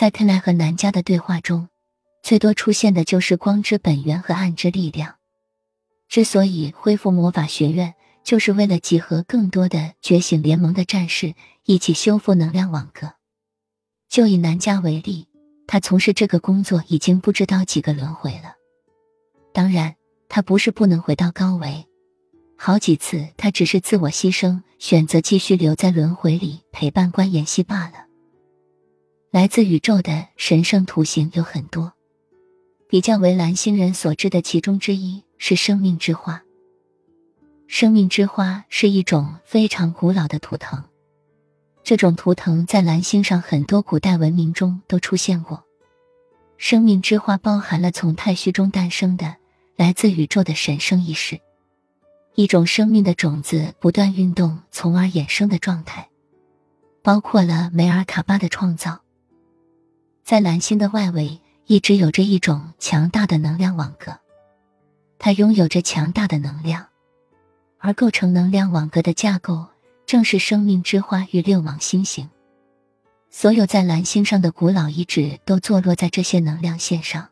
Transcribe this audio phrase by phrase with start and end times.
[0.00, 1.68] 在克莱和南迦的对话中，
[2.22, 5.16] 最多出现的就是光之本源和暗之力量。
[6.08, 7.92] 之所以恢复魔法学院，
[8.24, 11.34] 就是为了集合更多的觉醒联盟的战士，
[11.66, 13.12] 一起修复能量网格。
[14.08, 15.28] 就以南迦为例，
[15.66, 18.54] 他从事这个工作已经不知道几个轮回了。
[19.52, 19.96] 当然，
[20.30, 21.86] 他不是不能回到高维，
[22.56, 28.06] 好几次他只是自我牺牲，选择继续留在轮回里陪伴关妍希罢了。
[29.32, 31.92] 来自宇宙的神圣图形有很多，
[32.88, 36.42] 比较为蓝星人所知的其中之一是生命之花。
[37.68, 40.82] 生命之花是一种非常古老的图腾，
[41.84, 45.62] 这种图腾在蓝星上很多古代文明中都出现过。
[46.56, 49.36] 生命之花包含了从太虚中诞生的
[49.76, 51.38] 来自宇宙的神圣意识，
[52.34, 56.08] 一种生命的种子不断运动从而衍生的状态，
[57.00, 59.00] 包括了梅尔卡巴的创造。
[60.30, 64.16] 在蓝星的外围一直有着一种强大的能量网格，
[65.18, 66.86] 它拥有着强大的能量。
[67.78, 69.66] 而构成能量网格的架构，
[70.06, 72.30] 正是生命之花与六芒星星。
[73.28, 77.30] 所有在蓝星上的古老遗址都坐落在这些能量线上，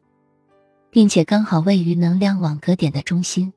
[0.90, 3.52] 并且刚好位于能量网格点的中心。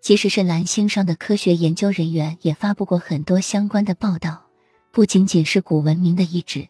[0.00, 4.44] 即使是蓝星上的科学研究人员也发布过很多相关的报道。
[4.92, 6.68] 不仅仅是古文明的遗址，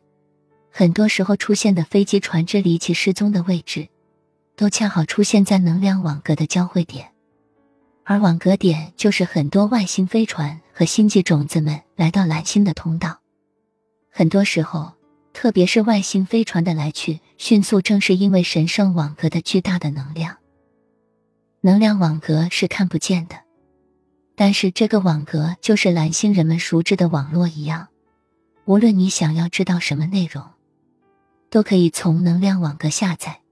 [0.75, 3.89] 很多时候出现的飞机、船只离奇失踪的位置，
[4.57, 7.13] 都恰好出现在能量网格的交汇点。
[8.05, 13.21] 而网格点就是很多外星飞船和星际种子们来到蓝星的通道。
[14.11, 14.95] 很多时候，
[15.35, 20.39] 特别是外星飞船的来去迅速，正是因为神圣网格的巨大的能量。
[21.61, 23.37] 能量网格是看不见的，
[24.35, 27.89] 但是这个网格就是蓝星人们熟知的网络一样。
[28.65, 30.45] 无论你想要知道什么内容，
[31.53, 33.43] 都可以从能量网格下载。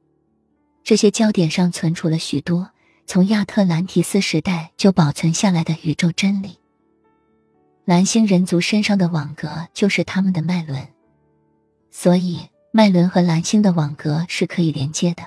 [0.83, 2.71] 这些焦点上存储了许多。
[3.07, 6.61] 从亚特兰提斯时代就保存下来的宇宙真理，
[7.85, 10.87] 蓝星人族身上的网格就是他们的脉轮，
[11.91, 12.39] 所以
[12.71, 15.25] 脉轮和蓝星的网格是可以连接的。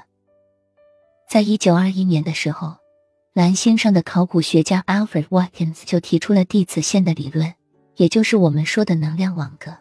[1.29, 2.77] 在一九二一年的时候，
[3.33, 7.53] 蓝星上的考古学家 Alfred Watkins 就提出了地子线的理论，
[7.97, 9.75] 也就是我们说的能量网格。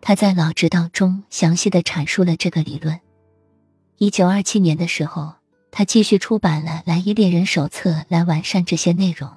[0.00, 2.98] 他在《老直道》中详细的阐述了这个理论。
[3.96, 5.34] 一九二七年的时候。
[5.70, 9.30] 他继续出版了《蓝衣猎人手册》来完善这些内容。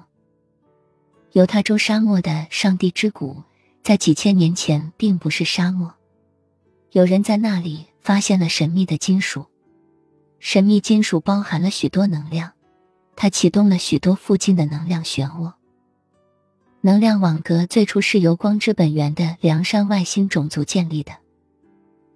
[1.32, 3.42] 犹他州沙漠的上帝之谷，
[3.82, 5.92] 在几千年前并不是沙漠，
[6.92, 9.46] 有人在那里发现了神秘的金属。
[10.40, 12.52] 神秘金属包含了许多能量，
[13.14, 15.52] 它启动了许多附近的能量漩涡。
[16.84, 21.12] 能量网格最初是由光之本源的梁山外星种族建立的，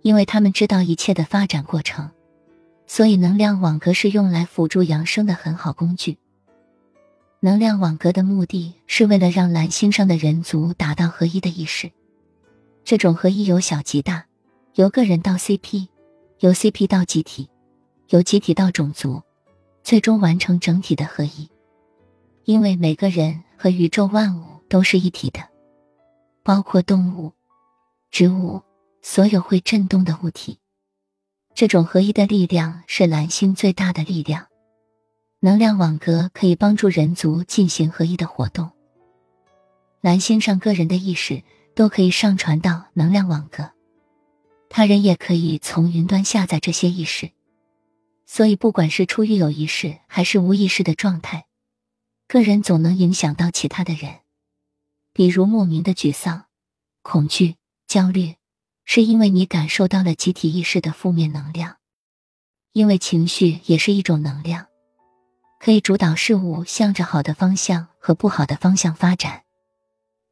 [0.03, 2.10] 因为他们知道一切的发展过程。
[2.84, 6.19] 所以，能量网格是用来辅助扬升的很好工具。
[7.38, 11.88] 能量网格的目的是为了让蓝星上的人族达到合一的意识。
[12.82, 14.26] 这种合一由小及大，
[14.75, 15.87] 由个人到 CP，
[16.41, 17.49] 由 CP 到集体，
[18.09, 19.22] 由集体到种族，
[19.84, 21.49] 最终完成整体的合一。
[22.44, 25.41] 因为每个人和宇宙万物都是一体的，
[26.43, 27.32] 包括动物、
[28.10, 28.62] 植物，
[29.03, 30.59] 所有会震动的物体。
[31.54, 34.47] 这种合一的力量是蓝星最大的力量，
[35.41, 38.71] 能量网格可以帮助人族进行合一的活动。
[40.03, 41.43] 蓝星上个人的意识
[41.75, 43.71] 都可以上传到能量网格，
[44.69, 47.31] 他人也可以从云端下载这些意识。
[48.26, 51.47] 所以，不管是出于有意识还是无意识的状态，
[52.28, 54.16] 个人总能影响到其他的人，
[55.16, 56.44] 比如莫名的沮丧、
[57.00, 57.56] 恐惧、
[57.88, 58.34] 焦虑。
[58.88, 61.78] 是因为你感受到了集体意识的负面能量，
[62.72, 64.69] 因为情绪也是一种能量，
[65.59, 69.43] 可以主导事物向着好的方向和不好的方向发展，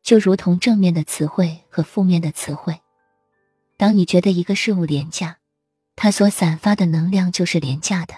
[0.04, 2.80] 就如同正面的词汇和负面的词汇。
[3.76, 5.38] 当你觉得一个事物廉价，
[5.96, 8.14] 它所散发的能量就是廉价的。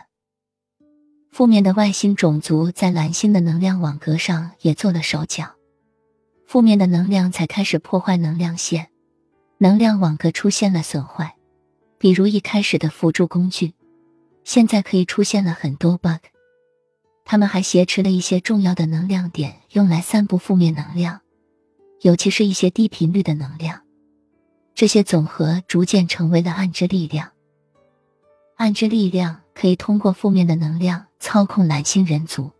[1.30, 5.55] 负面的外星种族在蓝星的能量网格上也做了手脚，
[6.46, 8.88] 负面的能量才开始破坏能量线。
[9.58, 11.36] 能量网格出现了损坏，
[11.98, 13.74] 比如一开始的辅助工具，
[14.44, 16.20] 现在可以出现了很多 bug。
[17.24, 21.20] 他们还挟持了一些重要的能量点，用来散布负面能量，
[22.02, 23.82] 尤其是一些低频率的能量。
[24.74, 27.32] 这些总和逐渐成为了暗之力量。
[28.56, 32.52] 暗之力量可以通过负面的能量操控蓝星人族。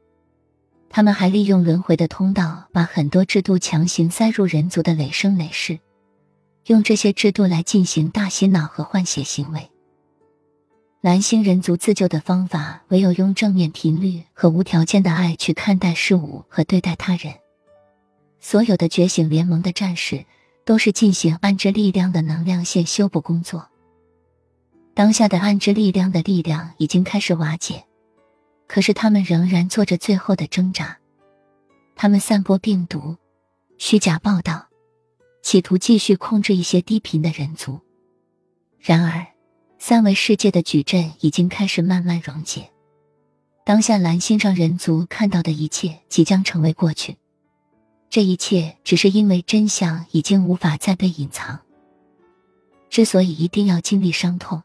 [0.88, 5.78] 他们还利用轮回的通道，把很多制度强行塞入人族的累生累世。
[6.66, 9.70] 用这些制度来进行大洗脑和换血行为。
[11.00, 17.34] 蓝星人族自救的方法，唯有用正面频率和无条件的爱去看待事物和对待他人。
[18.40, 20.24] 所有的觉醒联盟的战士
[20.64, 23.68] 都是进行暗之力量的能量线修补工作。
[24.94, 27.84] 当下的暗之力量的力量已经开始瓦解，
[28.66, 30.98] 可是他们仍然做着最后的挣扎。
[31.94, 33.16] 他们散播病毒、
[33.78, 34.68] 虚假报道，
[35.42, 37.80] 企图继续控制一些低频的人族。
[38.80, 39.26] 然而。
[39.78, 42.70] 三维世界的矩阵已经开始慢慢溶解，
[43.62, 47.18] 当下蓝星上人族看到的一切即将成为过去。
[48.08, 51.60] 这一切只是因为真相已经无法再被隐藏。
[52.88, 54.62] 之所以一定要经历伤痛，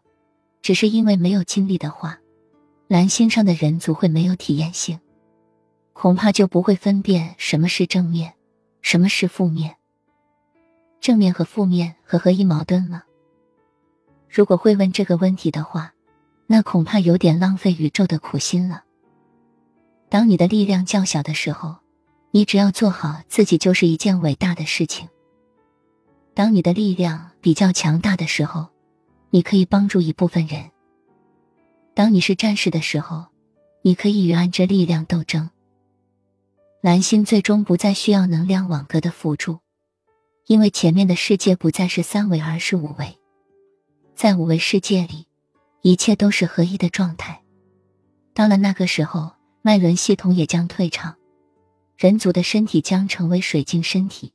[0.62, 2.20] 只是因为没有经历的话，
[2.92, 5.00] 蓝星上的人族会没有体验性，
[5.94, 8.34] 恐怕就不会分辨什么是正面，
[8.82, 9.78] 什么是负面。
[11.00, 13.06] 正面和负面和合一矛盾了。
[14.30, 15.94] 如果会问这个问题的话，
[16.48, 18.84] 那恐怕有点浪费宇宙的苦心了。
[20.10, 21.78] 当你的力量较小的时候，
[22.32, 25.08] 你只要做好自己就是一件伟大的事情。
[26.34, 28.68] 当你的力量比较强大的时候，
[29.30, 30.70] 你可以帮助一部分人。
[31.94, 33.26] 当你是战士的时候，
[33.82, 35.50] 你可以与暗之力量斗争。
[36.82, 39.60] 蓝星最终不再需要能量网格的辅助，
[40.48, 43.18] 因为前面的世界不再是三维，而是五维。
[44.16, 45.28] 在五维世界里，
[45.82, 47.44] 一切都是合一的状态。
[48.34, 51.16] 到了那个时候，脉轮系统也将退场，
[51.98, 54.34] 人族的身体将成为水晶身体。